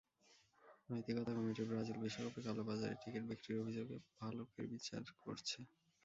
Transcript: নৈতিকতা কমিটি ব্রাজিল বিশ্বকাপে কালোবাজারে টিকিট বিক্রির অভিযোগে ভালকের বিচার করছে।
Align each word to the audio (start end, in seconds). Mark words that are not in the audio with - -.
নৈতিকতা 0.89 1.31
কমিটি 1.37 1.63
ব্রাজিল 1.69 1.97
বিশ্বকাপে 2.03 2.39
কালোবাজারে 2.45 2.95
টিকিট 3.01 3.23
বিক্রির 3.29 3.61
অভিযোগে 3.63 3.97
ভালকের 4.15 4.65
বিচার 4.73 5.01
করছে। 5.23 5.57